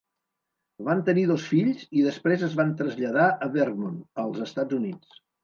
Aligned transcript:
Van 0.85 1.03
tenir 1.09 1.25
dos 1.31 1.45
fills 1.49 1.83
i 1.99 2.05
després 2.07 2.47
es 2.49 2.57
van 2.61 2.73
traslladar 2.81 3.29
a 3.49 3.51
Vermont, 3.59 4.01
als 4.27 4.43
Estats 4.49 4.81
Units. 4.81 5.23